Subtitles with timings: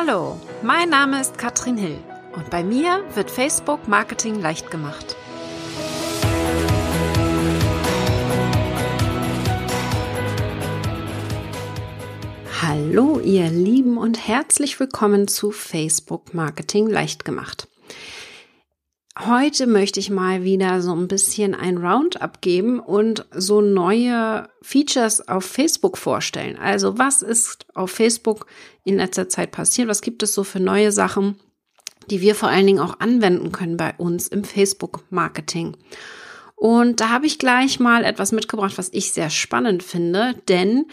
[0.00, 1.98] Hallo, mein Name ist Katrin Hill
[2.36, 5.16] und bei mir wird Facebook Marketing leicht gemacht.
[12.62, 17.67] Hallo ihr Lieben und herzlich willkommen zu Facebook Marketing leicht gemacht.
[19.26, 25.26] Heute möchte ich mal wieder so ein bisschen ein Roundup geben und so neue Features
[25.26, 26.56] auf Facebook vorstellen.
[26.56, 28.46] Also was ist auf Facebook
[28.84, 29.88] in letzter Zeit passiert?
[29.88, 31.34] Was gibt es so für neue Sachen,
[32.08, 35.76] die wir vor allen Dingen auch anwenden können bei uns im Facebook-Marketing?
[36.54, 40.86] Und da habe ich gleich mal etwas mitgebracht, was ich sehr spannend finde, denn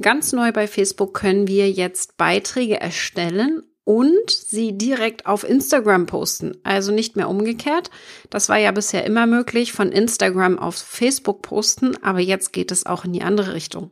[0.00, 6.56] ganz neu bei Facebook können wir jetzt Beiträge erstellen und sie direkt auf Instagram posten.
[6.62, 7.90] Also nicht mehr umgekehrt.
[8.30, 12.86] Das war ja bisher immer möglich, von Instagram auf Facebook posten, aber jetzt geht es
[12.86, 13.90] auch in die andere Richtung.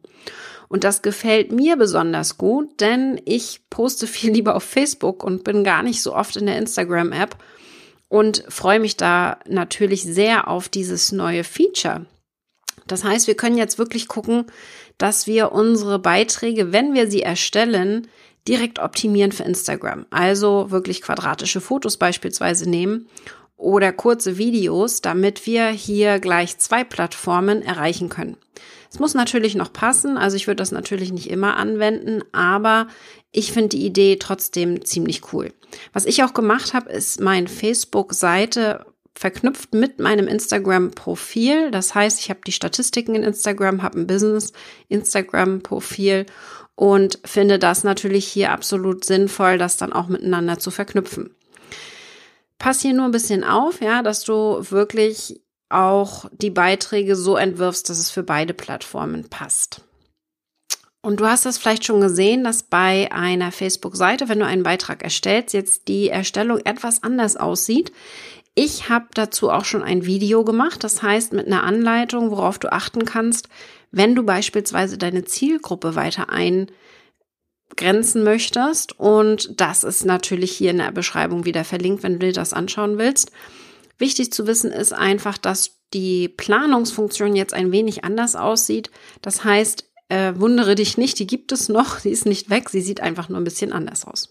[0.69, 5.65] Und das gefällt mir besonders gut, denn ich poste viel lieber auf Facebook und bin
[5.65, 7.37] gar nicht so oft in der Instagram-App
[8.09, 12.07] und freue mich da natürlich sehr auf dieses neue Feature.
[12.87, 14.47] Das heißt, wir können jetzt wirklich gucken,
[14.99, 18.09] dass wir unsere Beiträge, wenn wir sie erstellen,
[18.49, 20.07] direkt optimieren für Instagram.
[20.11, 23.09] Also wirklich quadratische Fotos beispielsweise nehmen
[23.57, 28.37] oder kurze Videos, damit wir hier gleich zwei Plattformen erreichen können.
[28.91, 32.89] Es muss natürlich noch passen, also ich würde das natürlich nicht immer anwenden, aber
[33.31, 35.53] ich finde die Idee trotzdem ziemlich cool.
[35.95, 41.71] Was ich auch gemacht habe, ist meine Facebook-Seite verknüpft mit meinem Instagram-Profil.
[41.71, 46.25] Das heißt, ich habe die Statistiken in Instagram, habe ein Business-Instagram-Profil
[46.83, 51.33] und finde das natürlich hier absolut sinnvoll, das dann auch miteinander zu verknüpfen.
[52.59, 57.89] Pass hier nur ein bisschen auf, ja, dass du wirklich auch die Beiträge so entwirfst,
[57.89, 59.83] dass es für beide Plattformen passt.
[61.03, 65.05] Und du hast das vielleicht schon gesehen, dass bei einer Facebook-Seite, wenn du einen Beitrag
[65.05, 67.93] erstellst, jetzt die Erstellung etwas anders aussieht.
[68.57, 72.73] Ich habe dazu auch schon ein Video gemacht, das heißt mit einer Anleitung, worauf du
[72.73, 73.49] achten kannst,
[73.93, 78.99] wenn du beispielsweise deine Zielgruppe weiter eingrenzen möchtest.
[78.99, 82.99] Und das ist natürlich hier in der Beschreibung wieder verlinkt, wenn du dir das anschauen
[82.99, 83.31] willst.
[83.99, 88.91] Wichtig zu wissen ist einfach, dass die Planungsfunktion jetzt ein wenig anders aussieht.
[89.21, 92.81] Das heißt, äh, wundere dich nicht, die gibt es noch, sie ist nicht weg, sie
[92.81, 94.31] sieht einfach nur ein bisschen anders aus.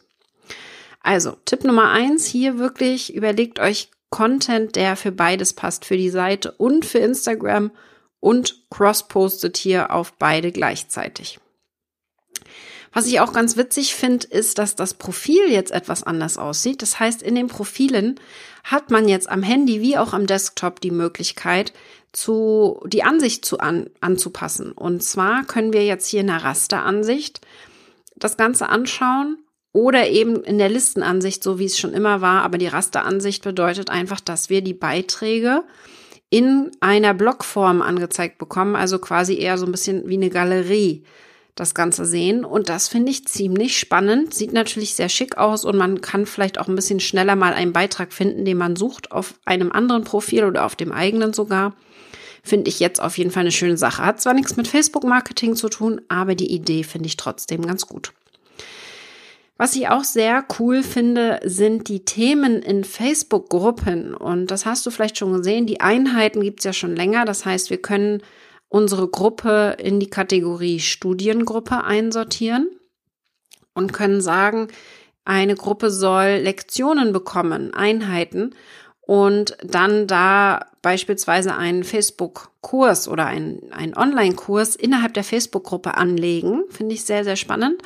[1.02, 6.10] Also, Tipp Nummer eins, hier wirklich überlegt euch Content, der für beides passt, für die
[6.10, 7.72] Seite und für Instagram
[8.22, 11.42] und cross-postet hier auf beide gleichzeitig.
[12.94, 16.82] Was ich auch ganz witzig finde, ist, dass das Profil jetzt etwas anders aussieht.
[16.82, 18.20] Das heißt, in den Profilen
[18.64, 21.74] hat man jetzt am Handy wie auch am Desktop die Möglichkeit,
[22.12, 24.74] zu, die Ansicht zu an, anzupassen.
[24.74, 27.40] Und zwar können wir jetzt hier in der Rasteransicht
[28.18, 29.38] das Ganze anschauen
[29.72, 32.44] oder eben in der Listenansicht, so wie es schon immer war.
[32.44, 35.64] Aber die Rasteransicht bedeutet einfach, dass wir die Beiträge
[36.32, 41.04] in einer Blockform angezeigt bekommen, also quasi eher so ein bisschen wie eine Galerie
[41.56, 42.46] das Ganze sehen.
[42.46, 44.34] Und das finde ich ziemlich spannend.
[44.34, 47.74] Sieht natürlich sehr schick aus und man kann vielleicht auch ein bisschen schneller mal einen
[47.74, 51.76] Beitrag finden, den man sucht, auf einem anderen Profil oder auf dem eigenen sogar.
[52.44, 54.04] Finde ich jetzt auf jeden Fall eine schöne Sache.
[54.04, 58.14] Hat zwar nichts mit Facebook-Marketing zu tun, aber die Idee finde ich trotzdem ganz gut.
[59.62, 64.16] Was ich auch sehr cool finde, sind die Themen in Facebook-Gruppen.
[64.16, 65.68] Und das hast du vielleicht schon gesehen.
[65.68, 67.26] Die Einheiten gibt es ja schon länger.
[67.26, 68.24] Das heißt, wir können
[68.70, 72.72] unsere Gruppe in die Kategorie Studiengruppe einsortieren
[73.76, 74.70] und können sagen,
[75.26, 78.56] eine Gruppe soll Lektionen bekommen, Einheiten
[79.02, 86.64] und dann da beispielsweise einen Facebook-Kurs oder einen, einen Online-Kurs innerhalb der Facebook-Gruppe anlegen.
[86.72, 87.84] Finde ich sehr, sehr spannend.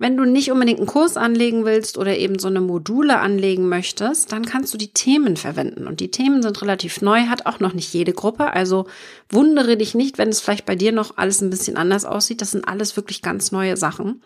[0.00, 4.32] Wenn du nicht unbedingt einen Kurs anlegen willst oder eben so eine Module anlegen möchtest,
[4.32, 5.86] dann kannst du die Themen verwenden.
[5.86, 8.54] Und die Themen sind relativ neu, hat auch noch nicht jede Gruppe.
[8.54, 8.86] Also
[9.28, 12.40] wundere dich nicht, wenn es vielleicht bei dir noch alles ein bisschen anders aussieht.
[12.40, 14.22] Das sind alles wirklich ganz neue Sachen.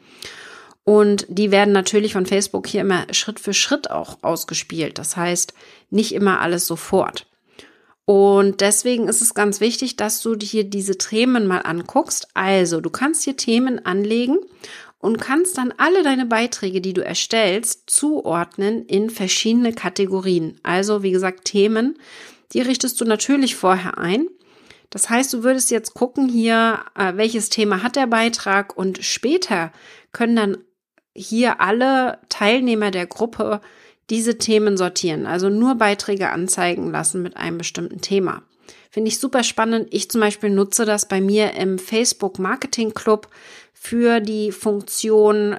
[0.85, 4.97] Und die werden natürlich von Facebook hier immer Schritt für Schritt auch ausgespielt.
[4.99, 5.55] Das heißt,
[5.91, 7.27] nicht immer alles sofort.
[8.07, 12.29] Und deswegen ist es ganz wichtig, dass du dir diese Themen mal anguckst.
[12.35, 14.39] Also, du kannst hier Themen anlegen
[15.05, 20.59] und kannst dann alle deine Beiträge, die du erstellst, zuordnen in verschiedene Kategorien.
[20.63, 21.99] Also wie gesagt, Themen,
[22.55, 24.29] die richtest du natürlich vorher ein.
[24.89, 29.73] Das heißt, du würdest jetzt gucken hier, äh, welches Thema hat der Beitrag und später
[30.13, 30.57] können dann
[31.15, 33.61] hier alle Teilnehmer der Gruppe
[34.09, 38.43] diese Themen sortieren, also nur Beiträge anzeigen lassen mit einem bestimmten Thema.
[38.95, 39.89] Finde ich super spannend.
[39.91, 43.29] Ich zum Beispiel nutze das bei mir im Facebook Marketing Club
[43.73, 45.57] für die Funktion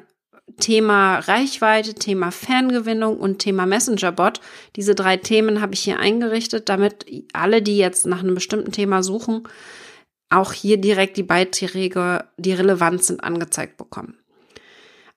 [0.61, 4.39] Thema Reichweite, Thema Fangewinnung und Thema Messengerbot.
[4.77, 9.03] Diese drei Themen habe ich hier eingerichtet, damit alle, die jetzt nach einem bestimmten Thema
[9.03, 9.43] suchen,
[10.29, 14.17] auch hier direkt die Beiträge, die relevant sind, angezeigt bekommen.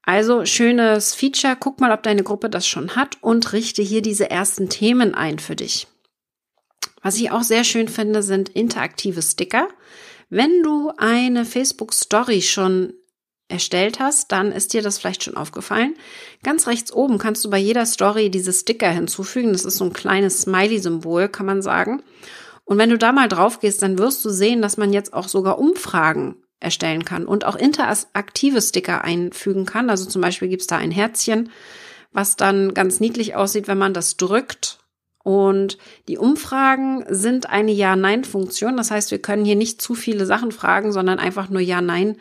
[0.03, 1.57] Also schönes Feature.
[1.61, 5.39] Guck mal, ob deine Gruppe das schon hat und richte hier diese ersten Themen ein
[5.39, 5.87] für dich.
[7.03, 9.69] Was ich auch sehr schön finde, sind interaktive Sticker.
[10.31, 12.93] Wenn du eine Facebook Story schon
[13.49, 15.95] erstellt hast, dann ist dir das vielleicht schon aufgefallen.
[16.43, 19.53] Ganz rechts oben kannst du bei jeder Story diese Sticker hinzufügen.
[19.53, 22.03] Das ist so ein kleines Smiley-Symbol, kann man sagen.
[22.65, 25.29] Und wenn du da mal drauf gehst, dann wirst du sehen, dass man jetzt auch
[25.29, 29.89] sogar Umfragen erstellen kann und auch interaktive Sticker einfügen kann.
[29.89, 31.51] Also zum Beispiel gibt es da ein Herzchen,
[32.13, 34.79] was dann ganz niedlich aussieht, wenn man das drückt.
[35.29, 35.77] Und
[36.09, 38.79] die Umfragen sind eine Ja-Nein-Funktion.
[38.79, 42.17] Das heißt, wir können hier nicht zu viele Sachen fragen, sondern einfach nur Ja-Nein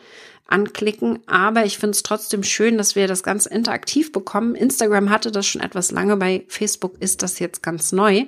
[0.46, 1.20] anklicken.
[1.26, 4.54] Aber ich finde es trotzdem schön, dass wir das Ganze interaktiv bekommen.
[4.54, 8.26] Instagram hatte das schon etwas lange, bei Facebook ist das jetzt ganz neu.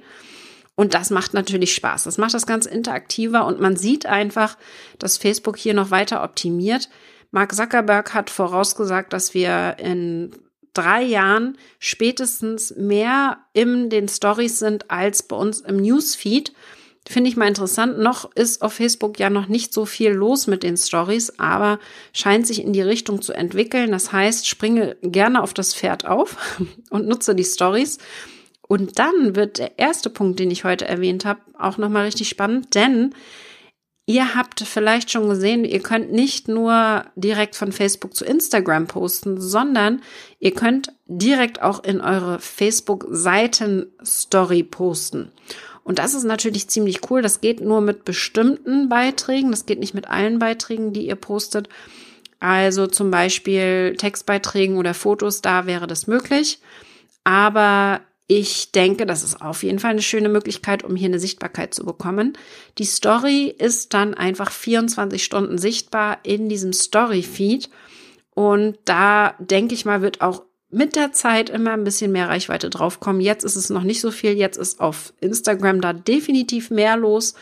[0.77, 2.05] Und das macht natürlich Spaß.
[2.05, 4.57] Das macht das Ganze interaktiver und man sieht einfach,
[4.99, 6.89] dass Facebook hier noch weiter optimiert.
[7.33, 10.31] Mark Zuckerberg hat vorausgesagt, dass wir in
[10.75, 16.53] drei Jahren spätestens mehr in den Stories sind als bei uns im Newsfeed.
[17.09, 17.99] Finde ich mal interessant.
[17.99, 21.79] Noch ist auf Facebook ja noch nicht so viel los mit den Stories, aber
[22.13, 23.91] scheint sich in die Richtung zu entwickeln.
[23.91, 26.37] Das heißt, springe gerne auf das Pferd auf
[26.91, 27.99] und nutze die Stories.
[28.69, 32.75] Und dann wird der erste Punkt, den ich heute erwähnt habe, auch nochmal richtig spannend,
[32.77, 33.15] denn
[34.11, 39.41] ihr habt vielleicht schon gesehen, ihr könnt nicht nur direkt von Facebook zu Instagram posten,
[39.41, 40.03] sondern
[40.41, 45.31] ihr könnt direkt auch in eure Facebook-Seiten-Story posten.
[45.85, 47.23] Und das ist natürlich ziemlich cool.
[47.23, 49.53] Das geht nur mit bestimmten Beiträgen.
[49.53, 51.69] Das geht nicht mit allen Beiträgen, die ihr postet.
[52.41, 56.59] Also zum Beispiel Textbeiträgen oder Fotos, da wäre das möglich.
[57.23, 58.01] Aber
[58.33, 61.85] ich denke, das ist auf jeden Fall eine schöne Möglichkeit, um hier eine Sichtbarkeit zu
[61.85, 62.35] bekommen.
[62.79, 67.69] Die Story ist dann einfach 24 Stunden sichtbar in diesem Story-Feed.
[68.33, 72.71] Und da denke ich mal, wird auch mit der Zeit immer ein bisschen mehr Reichweite
[72.71, 73.21] draufkommen.
[73.21, 74.35] Jetzt ist es noch nicht so viel.
[74.35, 77.35] Jetzt ist auf Instagram da definitiv mehr los.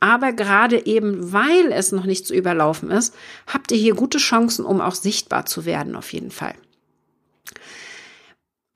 [0.00, 3.14] Aber gerade eben, weil es noch nicht zu überlaufen ist,
[3.46, 6.56] habt ihr hier gute Chancen, um auch sichtbar zu werden, auf jeden Fall.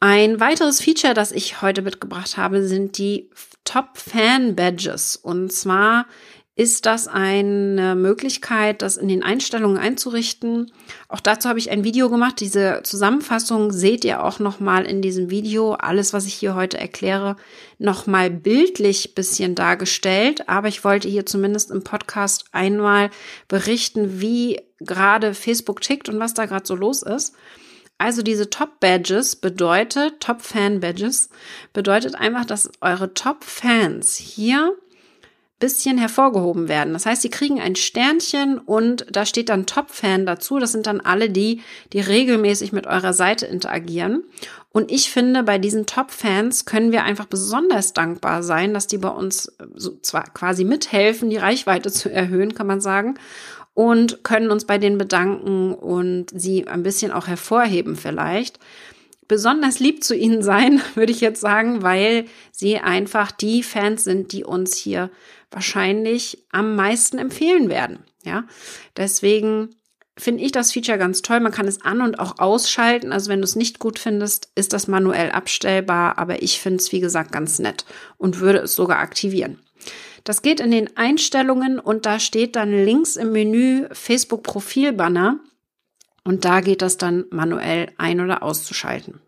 [0.02, 3.28] Ein weiteres Feature, das ich heute mitgebracht habe, sind die
[3.64, 5.14] Top Fan Badges.
[5.16, 6.06] Und zwar
[6.56, 10.72] ist das eine Möglichkeit, das in den Einstellungen einzurichten.
[11.08, 12.40] Auch dazu habe ich ein Video gemacht.
[12.40, 15.74] Diese Zusammenfassung seht ihr auch noch mal in diesem Video.
[15.74, 17.36] Alles, was ich hier heute erkläre,
[17.78, 20.48] noch mal bildlich bisschen dargestellt.
[20.48, 23.10] Aber ich wollte hier zumindest im Podcast einmal
[23.48, 27.34] berichten, wie gerade Facebook tickt und was da gerade so los ist.
[28.00, 31.28] Also diese Top-Badges bedeutet, Top-Fan-Badges
[31.74, 34.74] bedeutet einfach, dass eure Top-Fans hier
[35.58, 36.94] bisschen hervorgehoben werden.
[36.94, 40.58] Das heißt, sie kriegen ein Sternchen und da steht dann Top-Fan dazu.
[40.58, 41.60] Das sind dann alle die,
[41.92, 44.24] die regelmäßig mit eurer Seite interagieren.
[44.70, 49.10] Und ich finde, bei diesen Top-Fans können wir einfach besonders dankbar sein, dass die bei
[49.10, 53.16] uns so zwar quasi mithelfen, die Reichweite zu erhöhen, kann man sagen
[53.74, 58.58] und können uns bei denen bedanken und sie ein bisschen auch hervorheben vielleicht.
[59.28, 64.32] Besonders lieb zu ihnen sein, würde ich jetzt sagen, weil sie einfach die Fans sind,
[64.32, 65.10] die uns hier
[65.50, 68.00] wahrscheinlich am meisten empfehlen werden.
[68.24, 68.44] Ja,
[68.96, 69.70] deswegen
[70.20, 71.40] finde ich das Feature ganz toll.
[71.40, 73.12] Man kann es an und auch ausschalten.
[73.12, 76.18] Also wenn du es nicht gut findest, ist das manuell abstellbar.
[76.18, 77.84] Aber ich finde es, wie gesagt, ganz nett
[78.18, 79.58] und würde es sogar aktivieren.
[80.24, 85.40] Das geht in den Einstellungen und da steht dann links im Menü Facebook Profilbanner
[86.24, 89.20] und da geht das dann manuell ein- oder auszuschalten.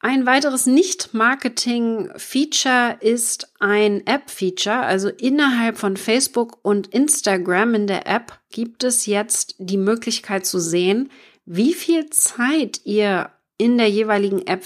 [0.00, 4.78] Ein weiteres Nicht-Marketing-Feature ist ein App-Feature.
[4.78, 10.60] Also innerhalb von Facebook und Instagram in der App gibt es jetzt die Möglichkeit zu
[10.60, 11.10] sehen,
[11.46, 14.62] wie viel Zeit ihr in der jeweiligen App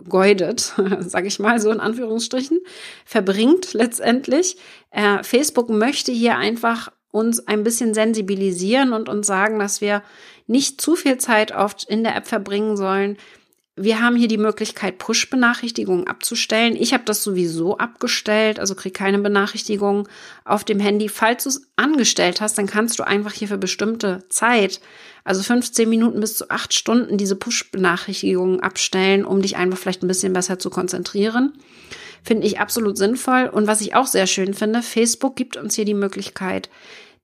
[0.00, 2.60] vergeudet, sage ich mal so in Anführungsstrichen,
[3.04, 4.56] verbringt letztendlich.
[4.90, 10.02] Äh, Facebook möchte hier einfach uns ein bisschen sensibilisieren und uns sagen, dass wir
[10.46, 13.18] nicht zu viel Zeit oft in der App verbringen sollen.
[13.82, 16.76] Wir haben hier die Möglichkeit, Push-Benachrichtigungen abzustellen.
[16.76, 20.06] Ich habe das sowieso abgestellt, also krieg keine Benachrichtigungen
[20.44, 21.08] auf dem Handy.
[21.08, 24.80] Falls du es angestellt hast, dann kannst du einfach hier für bestimmte Zeit
[25.24, 30.08] also 15 Minuten bis zu 8 Stunden diese Push-Benachrichtigungen abstellen, um dich einfach vielleicht ein
[30.08, 31.54] bisschen besser zu konzentrieren.
[32.22, 33.48] Finde ich absolut sinnvoll.
[33.52, 36.68] Und was ich auch sehr schön finde, Facebook gibt uns hier die Möglichkeit,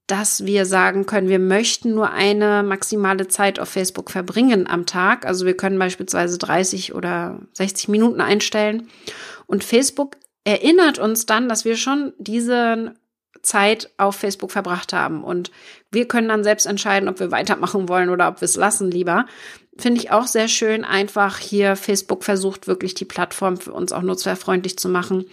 [0.07, 5.25] dass wir sagen können, wir möchten nur eine maximale Zeit auf Facebook verbringen am Tag.
[5.25, 8.87] Also wir können beispielsweise 30 oder 60 Minuten einstellen.
[9.47, 12.93] Und Facebook erinnert uns dann, dass wir schon diese
[13.41, 15.25] Zeit auf Facebook verbracht haben.
[15.25, 15.51] Und
[15.91, 19.25] wir können dann selbst entscheiden, ob wir weitermachen wollen oder ob wir es lassen lieber
[19.77, 24.01] finde ich auch sehr schön, einfach hier Facebook versucht wirklich die Plattform für uns auch
[24.01, 25.25] nutzerfreundlich zu machen,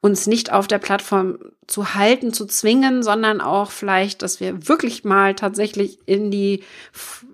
[0.00, 5.04] uns nicht auf der Plattform zu halten, zu zwingen, sondern auch vielleicht, dass wir wirklich
[5.04, 6.62] mal tatsächlich in die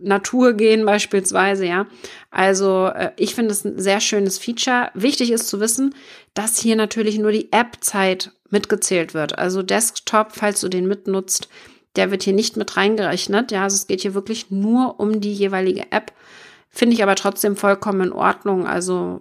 [0.02, 1.86] Natur gehen beispielsweise, ja.
[2.30, 4.90] Also äh, ich finde es ein sehr schönes Feature.
[4.94, 5.94] Wichtig ist zu wissen,
[6.34, 9.38] dass hier natürlich nur die App-Zeit mitgezählt wird.
[9.38, 11.48] Also Desktop, falls du den mitnutzt,
[11.96, 13.50] der wird hier nicht mit reingerechnet.
[13.50, 16.12] Ja, also es geht hier wirklich nur um die jeweilige App.
[16.70, 18.66] Finde ich aber trotzdem vollkommen in Ordnung.
[18.66, 19.20] Also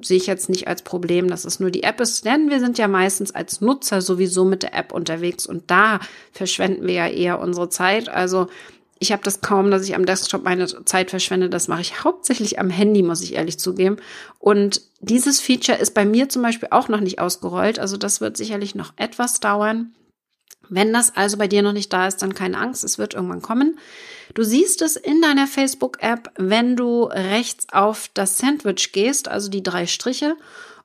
[0.00, 2.78] sehe ich jetzt nicht als Problem, dass es nur die App ist, denn wir sind
[2.78, 6.00] ja meistens als Nutzer sowieso mit der App unterwegs und da
[6.32, 8.08] verschwenden wir ja eher unsere Zeit.
[8.08, 8.48] Also
[8.98, 11.50] ich habe das kaum, dass ich am Desktop meine Zeit verschwende.
[11.50, 13.96] Das mache ich hauptsächlich am Handy, muss ich ehrlich zugeben.
[14.38, 17.80] Und dieses Feature ist bei mir zum Beispiel auch noch nicht ausgerollt.
[17.80, 19.92] Also das wird sicherlich noch etwas dauern.
[20.74, 23.42] Wenn das also bei dir noch nicht da ist, dann keine Angst, es wird irgendwann
[23.42, 23.78] kommen.
[24.32, 29.62] Du siehst es in deiner Facebook-App, wenn du rechts auf das Sandwich gehst, also die
[29.62, 30.34] drei Striche,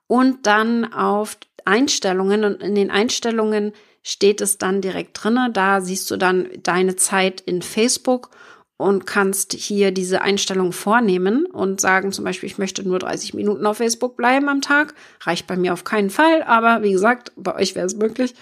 [0.07, 2.43] und dann auf Einstellungen.
[2.43, 3.71] Und in den Einstellungen
[4.03, 5.51] steht es dann direkt drinne.
[5.53, 8.29] Da siehst du dann deine Zeit in Facebook
[8.75, 13.65] und kannst hier diese Einstellung vornehmen und sagen zum Beispiel, ich möchte nur 30 Minuten
[13.65, 14.95] auf Facebook bleiben am Tag.
[15.21, 18.35] Reicht bei mir auf keinen Fall, aber wie gesagt, bei euch wäre es möglich.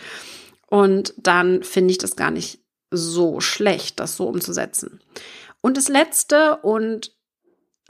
[0.68, 2.60] Und dann finde ich das gar nicht
[2.92, 5.00] so schlecht, das so umzusetzen.
[5.62, 7.12] Und das letzte und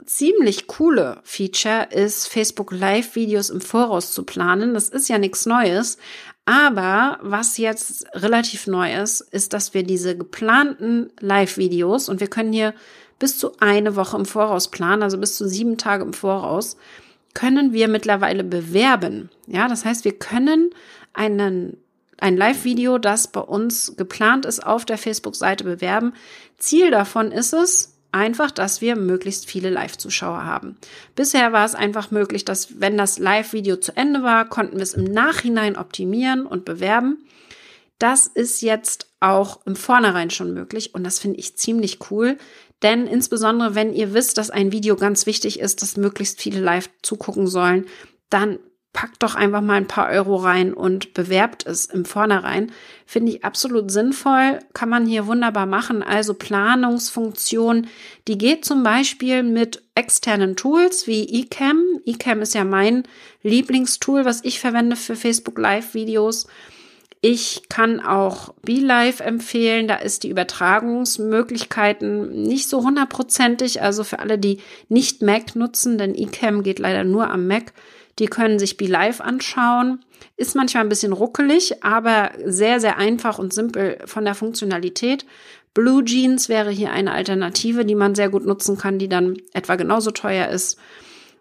[0.04, 4.74] ziemlich coole Feature ist, Facebook Live-Videos im Voraus zu planen.
[4.74, 5.96] Das ist ja nichts Neues.
[6.44, 12.52] Aber was jetzt relativ neu ist, ist, dass wir diese geplanten Live-Videos und wir können
[12.52, 12.74] hier
[13.18, 16.76] bis zu eine Woche im Voraus planen, also bis zu sieben Tage im Voraus,
[17.34, 19.30] können wir mittlerweile bewerben.
[19.46, 20.70] Ja, das heißt, wir können
[21.14, 21.78] einen
[22.18, 26.14] ein Live-Video, das bei uns geplant ist, auf der Facebook-Seite bewerben.
[26.58, 30.76] Ziel davon ist es, einfach, dass wir möglichst viele Live-Zuschauer haben.
[31.14, 34.94] Bisher war es einfach möglich, dass wenn das Live-Video zu Ende war, konnten wir es
[34.94, 37.18] im Nachhinein optimieren und bewerben.
[37.98, 42.36] Das ist jetzt auch im Vornherein schon möglich und das finde ich ziemlich cool,
[42.82, 46.90] denn insbesondere wenn ihr wisst, dass ein Video ganz wichtig ist, dass möglichst viele live
[47.02, 47.86] zugucken sollen,
[48.28, 48.58] dann
[48.96, 52.72] packt doch einfach mal ein paar Euro rein und bewerbt es im Vornherein.
[53.04, 56.02] Finde ich absolut sinnvoll, kann man hier wunderbar machen.
[56.02, 57.88] Also Planungsfunktion,
[58.26, 61.82] die geht zum Beispiel mit externen Tools wie eCam.
[62.06, 63.02] eCam ist ja mein
[63.42, 66.46] Lieblingstool, was ich verwende für Facebook Live-Videos.
[67.20, 69.88] Ich kann auch BeLive empfehlen.
[69.88, 73.82] Da ist die Übertragungsmöglichkeiten nicht so hundertprozentig.
[73.82, 77.74] Also für alle, die nicht Mac nutzen, denn eCam geht leider nur am Mac
[78.18, 80.04] die können sich Be Live anschauen.
[80.36, 85.26] Ist manchmal ein bisschen ruckelig, aber sehr, sehr einfach und simpel von der Funktionalität.
[85.74, 89.76] Blue Jeans wäre hier eine Alternative, die man sehr gut nutzen kann, die dann etwa
[89.76, 90.78] genauso teuer ist.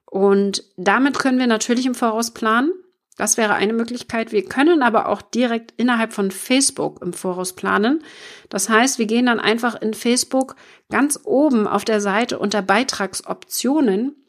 [0.06, 2.72] Und damit können wir natürlich im Voraus planen.
[3.18, 4.34] Das wäre eine Möglichkeit.
[4.34, 8.04] Wir können aber auch direkt innerhalb von Facebook im Voraus planen.
[8.50, 10.58] Das heißt, wir gehen dann einfach in Facebook
[10.92, 14.25] ganz oben auf der Seite unter Beitragsoptionen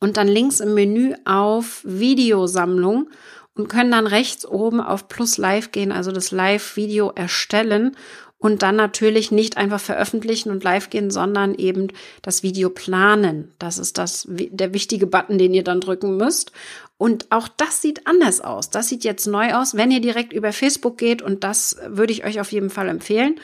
[0.00, 3.08] und dann links im Menü auf Videosammlung
[3.54, 7.96] und können dann rechts oben auf Plus Live gehen, also das Live-Video erstellen
[8.38, 11.88] und dann natürlich nicht einfach veröffentlichen und live gehen, sondern eben
[12.20, 13.52] das Video planen.
[13.58, 16.52] Das ist das, der wichtige Button, den ihr dann drücken müsst.
[16.98, 18.70] Und auch das sieht anders aus.
[18.70, 22.24] Das sieht jetzt neu aus, wenn ihr direkt über Facebook geht und das würde ich
[22.24, 23.40] euch auf jeden Fall empfehlen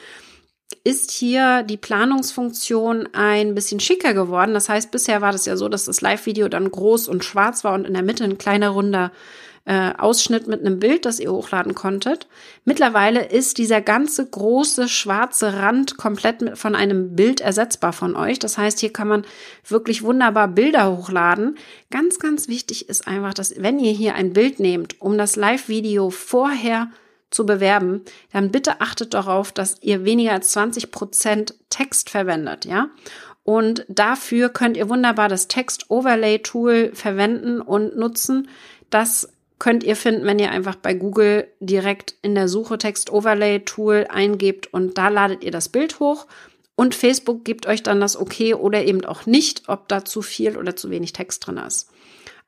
[0.84, 4.54] ist hier die Planungsfunktion ein bisschen schicker geworden.
[4.54, 7.74] Das heißt, bisher war das ja so, dass das Live-Video dann groß und schwarz war
[7.74, 9.12] und in der Mitte ein kleiner runder
[9.64, 12.26] äh, Ausschnitt mit einem Bild, das ihr hochladen konntet.
[12.64, 18.38] Mittlerweile ist dieser ganze große schwarze Rand komplett mit, von einem Bild ersetzbar von euch.
[18.40, 19.24] Das heißt, hier kann man
[19.68, 21.58] wirklich wunderbar Bilder hochladen.
[21.90, 26.10] Ganz, ganz wichtig ist einfach, dass wenn ihr hier ein Bild nehmt, um das Live-Video
[26.10, 26.88] vorher
[27.32, 32.88] zu bewerben, dann bitte achtet darauf, dass ihr weniger als 20 Prozent Text verwendet, ja.
[33.44, 38.48] Und dafür könnt ihr wunderbar das Text Overlay Tool verwenden und nutzen.
[38.90, 43.60] Das könnt ihr finden, wenn ihr einfach bei Google direkt in der Suche Text Overlay
[43.60, 46.26] Tool eingebt und da ladet ihr das Bild hoch
[46.74, 50.56] und Facebook gibt euch dann das Okay oder eben auch nicht, ob da zu viel
[50.56, 51.90] oder zu wenig Text drin ist.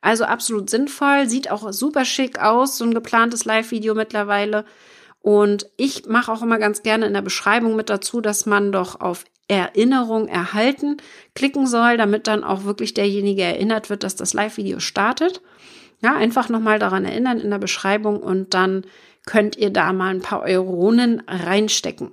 [0.05, 4.63] Also absolut sinnvoll, sieht auch super schick aus, so ein geplantes Live-Video mittlerweile.
[5.19, 9.01] Und ich mache auch immer ganz gerne in der Beschreibung mit dazu, dass man doch
[9.01, 10.97] auf Erinnerung erhalten
[11.33, 15.41] klicken soll, damit dann auch wirklich derjenige erinnert wird, dass das Live-Video startet.
[16.03, 18.85] Ja, einfach nochmal daran erinnern in der Beschreibung und dann
[19.25, 22.11] könnt ihr da mal ein paar Euronen reinstecken.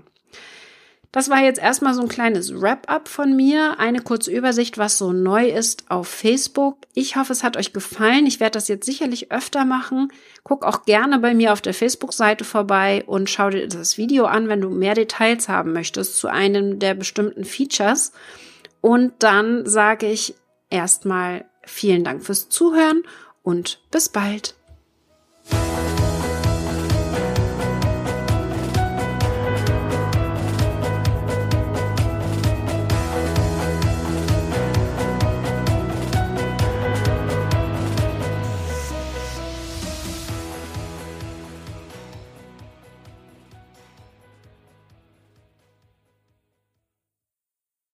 [1.12, 5.12] Das war jetzt erstmal so ein kleines Wrap-up von mir, eine kurze Übersicht, was so
[5.12, 6.78] neu ist auf Facebook.
[6.94, 8.26] Ich hoffe, es hat euch gefallen.
[8.26, 10.10] Ich werde das jetzt sicherlich öfter machen.
[10.42, 14.48] Guck auch gerne bei mir auf der Facebook-Seite vorbei und schau dir das Video an,
[14.48, 18.12] wenn du mehr Details haben möchtest zu einem der bestimmten Features.
[18.80, 20.34] Und dann sage ich
[20.70, 23.02] erstmal vielen Dank fürs Zuhören
[23.42, 24.54] und bis bald.